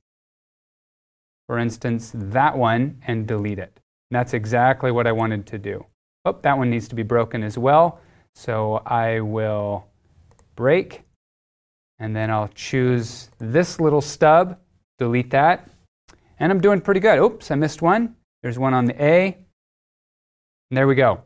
for 1.46 1.58
instance, 1.58 2.12
that 2.14 2.58
one, 2.58 3.00
and 3.06 3.26
delete 3.26 3.58
it. 3.58 3.80
And 4.10 4.18
that's 4.18 4.34
exactly 4.34 4.90
what 4.90 5.06
I 5.06 5.12
wanted 5.12 5.46
to 5.46 5.58
do. 5.58 5.86
Oh, 6.26 6.38
that 6.42 6.58
one 6.58 6.68
needs 6.68 6.88
to 6.88 6.94
be 6.94 7.02
broken 7.02 7.42
as 7.42 7.56
well. 7.56 8.00
So 8.34 8.82
I 8.84 9.20
will 9.20 9.86
break, 10.56 11.03
and 11.98 12.14
then 12.14 12.30
I'll 12.30 12.50
choose 12.54 13.30
this 13.38 13.80
little 13.80 14.00
stub, 14.00 14.58
delete 14.98 15.30
that, 15.30 15.68
and 16.38 16.50
I'm 16.50 16.60
doing 16.60 16.80
pretty 16.80 17.00
good. 17.00 17.18
Oops, 17.18 17.50
I 17.50 17.54
missed 17.54 17.82
one. 17.82 18.16
There's 18.42 18.58
one 18.58 18.74
on 18.74 18.84
the 18.84 19.02
A. 19.02 19.26
And 20.70 20.76
there 20.76 20.86
we 20.86 20.94
go. 20.94 21.22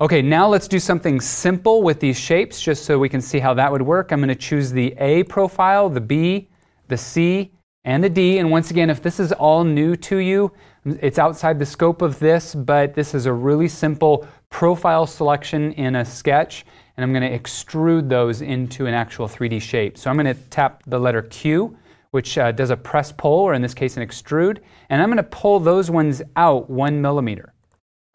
Okay, 0.00 0.22
now 0.22 0.46
let's 0.46 0.68
do 0.68 0.78
something 0.78 1.20
simple 1.20 1.82
with 1.82 1.98
these 1.98 2.18
shapes 2.18 2.60
just 2.60 2.84
so 2.84 2.98
we 2.98 3.08
can 3.08 3.20
see 3.20 3.38
how 3.38 3.52
that 3.54 3.70
would 3.70 3.82
work. 3.82 4.12
I'm 4.12 4.20
going 4.20 4.28
to 4.28 4.34
choose 4.34 4.70
the 4.70 4.94
A 4.98 5.24
profile, 5.24 5.88
the 5.88 6.00
B, 6.00 6.48
the 6.86 6.96
C, 6.96 7.52
and 7.84 8.02
the 8.04 8.08
D. 8.08 8.38
And 8.38 8.50
once 8.50 8.70
again, 8.70 8.90
if 8.90 9.02
this 9.02 9.18
is 9.18 9.32
all 9.32 9.64
new 9.64 9.96
to 9.96 10.18
you, 10.18 10.52
it's 10.84 11.18
outside 11.18 11.58
the 11.58 11.66
scope 11.66 12.02
of 12.02 12.18
this, 12.18 12.54
but 12.54 12.94
this 12.94 13.14
is 13.14 13.26
a 13.26 13.32
really 13.32 13.66
simple 13.66 14.26
profile 14.50 15.06
selection 15.06 15.72
in 15.72 15.96
a 15.96 16.04
sketch, 16.04 16.64
and 16.98 17.04
I'm 17.04 17.12
going 17.12 17.30
to 17.30 17.38
extrude 17.38 18.08
those 18.08 18.42
into 18.42 18.86
an 18.86 18.92
actual 18.92 19.28
3D 19.28 19.62
shape. 19.62 19.96
So 19.96 20.10
I'm 20.10 20.16
going 20.16 20.34
to 20.34 20.42
tap 20.50 20.82
the 20.88 20.98
letter 20.98 21.22
Q, 21.22 21.78
which 22.10 22.36
uh, 22.36 22.50
does 22.50 22.70
a 22.70 22.76
press 22.76 23.12
pull, 23.12 23.38
or 23.38 23.54
in 23.54 23.62
this 23.62 23.72
case, 23.72 23.96
an 23.96 24.06
extrude, 24.06 24.58
and 24.90 25.00
I'm 25.00 25.06
going 25.08 25.18
to 25.18 25.22
pull 25.22 25.60
those 25.60 25.92
ones 25.92 26.22
out 26.34 26.68
one 26.68 27.00
millimeter. 27.00 27.54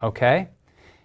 Okay? 0.02 0.50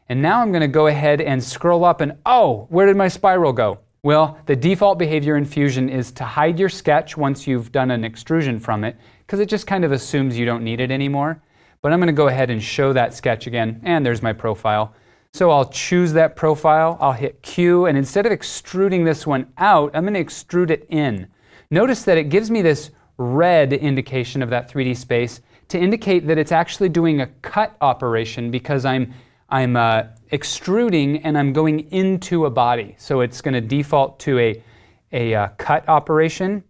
And 0.09 0.21
now 0.21 0.41
I'm 0.41 0.51
going 0.51 0.59
to 0.59 0.67
go 0.67 0.87
ahead 0.87 1.21
and 1.21 1.41
scroll 1.41 1.85
up, 1.85 2.01
and 2.01 2.17
oh, 2.25 2.67
where 2.69 2.85
did 2.85 2.97
my 2.97 3.07
spiral 3.07 3.53
go? 3.53 3.79
Well, 4.03 4.37
the 4.45 4.57
default 4.57 4.99
behavior 4.99 5.37
in 5.37 5.45
Fusion 5.45 5.87
is 5.87 6.11
to 6.13 6.25
hide 6.25 6.59
your 6.59 6.67
sketch 6.67 7.15
once 7.15 7.47
you've 7.47 7.71
done 7.71 7.91
an 7.91 8.03
extrusion 8.03 8.59
from 8.59 8.83
it, 8.83 8.97
because 9.25 9.39
it 9.39 9.47
just 9.47 9.67
kind 9.67 9.85
of 9.85 9.93
assumes 9.93 10.37
you 10.37 10.45
don't 10.45 10.65
need 10.65 10.81
it 10.81 10.91
anymore. 10.91 11.41
But 11.81 11.93
I'm 11.93 11.99
going 11.99 12.07
to 12.07 12.13
go 12.13 12.27
ahead 12.27 12.49
and 12.49 12.61
show 12.61 12.91
that 12.91 13.13
sketch 13.13 13.47
again, 13.47 13.79
and 13.83 14.05
there's 14.05 14.21
my 14.21 14.33
profile. 14.33 14.93
So 15.33 15.51
I'll 15.51 15.69
choose 15.69 16.11
that 16.13 16.35
profile, 16.35 16.97
I'll 16.99 17.13
hit 17.13 17.41
Q, 17.43 17.85
and 17.85 17.97
instead 17.97 18.25
of 18.25 18.31
extruding 18.31 19.03
this 19.03 19.27
one 19.27 19.47
out, 19.57 19.91
I'm 19.93 20.03
going 20.03 20.15
to 20.15 20.23
extrude 20.23 20.71
it 20.71 20.87
in. 20.89 21.27
Notice 21.69 22.03
that 22.03 22.17
it 22.17 22.29
gives 22.29 22.49
me 22.49 22.61
this 22.61 22.89
red 23.17 23.73
indication 23.73 24.41
of 24.41 24.49
that 24.49 24.71
3D 24.71 24.97
space 24.97 25.41
to 25.67 25.79
indicate 25.79 26.25
that 26.25 26.39
it's 26.39 26.51
actually 26.51 26.89
doing 26.89 27.21
a 27.21 27.27
cut 27.43 27.77
operation 27.79 28.49
because 28.49 28.85
I'm, 28.85 29.13
I'm 29.49 29.75
uh, 29.75 30.03
extruding 30.31 31.23
and 31.23 31.37
I'm 31.37 31.53
going 31.53 31.91
into 31.91 32.45
a 32.45 32.49
body. 32.49 32.95
So 32.97 33.21
it's 33.21 33.39
going 33.39 33.53
to 33.53 33.61
default 33.61 34.19
to 34.21 34.39
a, 34.39 34.63
a 35.11 35.35
uh, 35.35 35.47
cut 35.57 35.87
operation. 35.87 36.63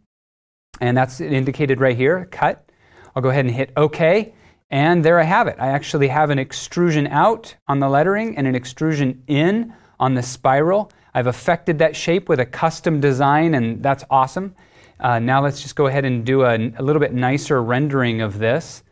And 0.82 0.98
that's 0.98 1.22
indicated 1.22 1.80
right 1.80 1.96
here, 1.96 2.28
cut. 2.30 2.70
I'll 3.16 3.22
go 3.22 3.30
ahead 3.30 3.46
and 3.46 3.56
hit 3.56 3.72
OK. 3.78 4.34
And 4.72 5.04
there 5.04 5.20
I 5.20 5.24
have 5.24 5.48
it. 5.48 5.56
I 5.60 5.68
actually 5.68 6.08
have 6.10 6.30
an 6.30 6.38
extrusion 6.38 7.08
out 7.08 7.56
on 7.68 7.80
the 7.80 7.90
lettering 7.90 8.38
and 8.38 8.46
an 8.46 8.56
extrusion 8.56 9.24
in 9.28 9.74
on 10.00 10.14
the 10.14 10.22
spiral. 10.22 10.92
I've 11.14 11.28
affected 11.28 11.80
that 11.80 11.96
shape 11.96 12.30
with 12.30 12.40
a 12.40 12.46
custom 12.46 13.00
design, 13.00 13.56
and 13.56 13.82
that's 13.82 14.04
awesome. 14.10 14.56
Uh, 15.00 15.18
now 15.18 15.42
let's 15.42 15.62
just 15.62 15.76
go 15.76 15.88
ahead 15.88 16.06
and 16.06 16.26
do 16.26 16.44
a, 16.44 16.56
a, 16.56 16.84
little 16.84 17.00
bit 17.00 17.14
nicer 17.14 17.64
rendering 17.64 18.22
of 18.22 18.38
this 18.38 18.84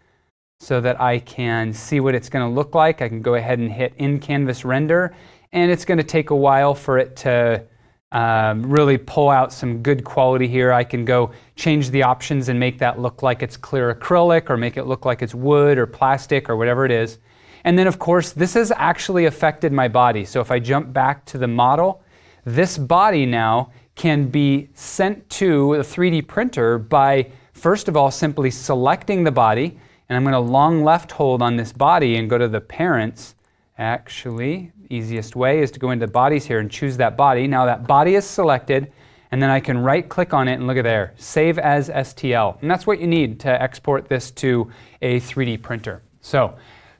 so 0.59 0.81
that 0.81 0.99
I 0.99 1.19
can 1.19 1.73
see 1.73 1.99
what 1.99 2.15
it's 2.15 2.29
going 2.29 2.47
to 2.47 2.53
look 2.53 2.73
like. 2.73 3.01
I 3.01 3.09
can 3.09 3.21
go 3.21 3.35
ahead 3.35 3.59
and 3.59 3.71
hit 3.71 3.93
in 3.97 4.19
canvas 4.19 4.65
render, 4.65 5.13
and 5.51 5.69
it's 5.69 5.85
going 5.85 5.97
to 5.97 6.03
take 6.03 6.29
a 6.31 6.35
while 6.35 6.73
for 6.73 6.97
it 6.97 7.15
to 7.17 7.63
um, 8.11 8.69
really 8.69 8.97
pull 8.97 9.29
out 9.29 9.51
some 9.51 9.81
good 9.81 10.03
quality 10.03 10.47
here. 10.47 10.71
I 10.71 10.83
can 10.83 11.03
go 11.03 11.31
change 11.55 11.89
the 11.89 12.03
options 12.03 12.47
and 12.49 12.59
make 12.59 12.79
that 12.79 12.99
look 12.99 13.21
like 13.21 13.43
it's 13.43 13.57
clear 13.57 13.93
acrylic 13.93 14.49
or 14.49 14.57
make 14.57 14.77
it 14.77 14.85
look 14.85 15.05
like 15.05 15.21
it's 15.21 15.35
wood 15.35 15.77
or 15.77 15.85
plastic 15.85 16.49
or 16.49 16.55
whatever 16.55 16.85
it 16.85 16.91
is. 16.91 17.19
And 17.63 17.77
then, 17.77 17.87
of 17.87 17.99
course, 17.99 18.31
this 18.31 18.53
has 18.53 18.71
actually 18.75 19.25
affected 19.25 19.73
my 19.73 19.89
body. 19.89 20.23
So 20.23 20.39
if 20.39 20.51
I 20.51 20.59
jump 20.59 20.93
back 20.93 21.25
to 21.25 21.37
the 21.37 21.47
model, 21.47 22.01
this 22.45 22.77
body 22.77 23.25
now 23.25 23.71
can 23.95 24.29
be 24.29 24.69
sent 24.73 25.29
to 25.31 25.73
a 25.73 25.79
3D 25.79 26.27
printer 26.27 26.77
by, 26.77 27.29
first 27.51 27.89
of 27.89 27.97
all, 27.97 28.09
simply 28.09 28.51
selecting 28.51 29.25
the 29.25 29.31
body. 29.31 29.77
And 30.07 30.15
I'm 30.15 30.23
going 30.23 30.31
to 30.31 30.39
long 30.39 30.83
left 30.83 31.11
hold 31.11 31.41
on 31.41 31.57
this 31.57 31.73
body 31.73 32.15
and 32.15 32.29
go 32.29 32.37
to 32.37 32.47
the 32.47 32.61
parents. 32.61 33.35
Actually, 33.77 34.71
easiest 34.89 35.35
way 35.35 35.59
is 35.59 35.71
to 35.71 35.79
go 35.79 35.91
into 35.91 36.05
the 36.05 36.11
bodies 36.11 36.45
here 36.45 36.59
and 36.59 36.69
choose 36.69 36.97
that 36.97 37.17
body. 37.17 37.47
Now 37.47 37.65
that 37.65 37.87
body 37.87 38.15
is 38.15 38.25
selected, 38.25 38.91
and 39.31 39.41
then 39.41 39.49
I 39.49 39.59
can 39.59 39.77
right 39.77 40.07
click 40.07 40.33
on 40.33 40.47
it 40.47 40.53
and 40.53 40.67
look 40.67 40.77
at 40.77 40.83
there, 40.83 41.13
save 41.17 41.59
as 41.59 41.89
STL. 41.89 42.61
And 42.61 42.71
that's 42.71 42.87
what 42.87 42.99
you 42.99 43.07
need 43.07 43.39
to 43.41 43.61
export 43.61 44.07
this 44.07 44.31
to 44.31 44.71
a 45.01 45.19
3D 45.19 45.61
printer. 45.61 46.01
So 46.21 46.55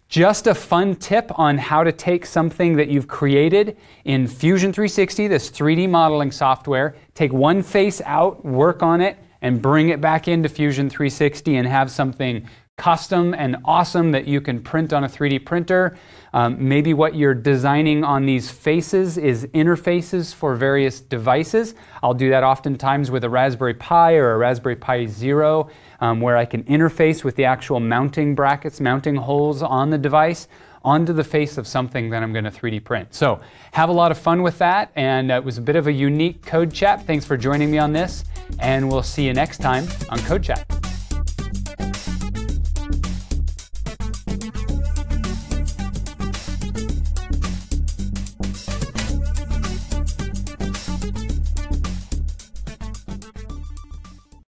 just 0.09 0.47
a 0.47 0.55
fun 0.55 0.95
tip 0.95 1.37
on 1.37 1.57
how 1.57 1.83
to 1.83 1.91
take 1.91 2.25
something 2.25 2.75
that 2.77 2.87
you've 2.87 3.07
created 3.07 3.77
in 4.05 4.27
Fusion 4.27 4.71
360, 4.71 5.27
this 5.27 5.49
3D 5.49 5.89
modeling 5.89 6.31
software, 6.31 6.95
take 7.13 7.33
one 7.33 7.61
face 7.61 8.01
out, 8.05 8.43
work 8.45 8.81
on 8.81 9.01
it, 9.01 9.17
and 9.41 9.61
bring 9.61 9.89
it 9.89 9.99
back 9.99 10.27
into 10.27 10.49
Fusion 10.49 10.89
360 10.89 11.57
and 11.57 11.67
have 11.67 11.91
something 11.91 12.47
custom 12.77 13.33
and 13.33 13.57
awesome 13.65 14.11
that 14.11 14.27
you 14.27 14.39
can 14.39 14.61
print 14.61 14.93
on 14.93 15.03
a 15.03 15.07
3D 15.07 15.43
printer. 15.43 15.97
Um, 16.33 16.55
maybe 16.67 16.93
what 16.93 17.15
you're 17.15 17.33
designing 17.33 18.03
on 18.03 18.25
these 18.25 18.49
faces 18.51 19.17
is 19.17 19.47
interfaces 19.47 20.33
for 20.33 20.55
various 20.55 21.01
devices. 21.01 21.73
I'll 22.03 22.13
do 22.13 22.29
that 22.29 22.43
oftentimes 22.43 23.09
with 23.09 23.23
a 23.23 23.29
Raspberry 23.29 23.73
Pi 23.73 24.13
or 24.13 24.33
a 24.33 24.37
Raspberry 24.37 24.75
Pi 24.75 25.07
Zero, 25.07 25.69
um, 25.99 26.21
where 26.21 26.37
I 26.37 26.45
can 26.45 26.63
interface 26.65 27.23
with 27.23 27.35
the 27.35 27.45
actual 27.45 27.79
mounting 27.79 28.35
brackets, 28.35 28.79
mounting 28.79 29.15
holes 29.15 29.63
on 29.63 29.89
the 29.89 29.97
device 29.97 30.47
onto 30.85 31.11
the 31.11 31.23
face 31.23 31.57
of 31.57 31.67
something 31.67 32.09
that 32.11 32.23
I'm 32.23 32.31
going 32.31 32.45
to 32.45 32.51
3D 32.51 32.83
print. 32.83 33.13
So 33.13 33.41
have 33.71 33.89
a 33.89 33.93
lot 33.93 34.11
of 34.11 34.17
fun 34.17 34.41
with 34.41 34.57
that, 34.59 34.91
and 34.95 35.31
it 35.31 35.43
was 35.43 35.57
a 35.57 35.61
bit 35.61 35.75
of 35.75 35.87
a 35.87 35.91
unique 35.91 36.45
code 36.45 36.71
chat. 36.71 37.05
Thanks 37.05 37.25
for 37.25 37.35
joining 37.35 37.69
me 37.71 37.77
on 37.77 37.91
this, 37.91 38.23
and 38.59 38.87
we'll 38.87 39.03
see 39.03 39.25
you 39.25 39.33
next 39.33 39.57
time 39.57 39.85
on 40.09 40.19
Code 40.19 40.43
Chat. 40.43 40.86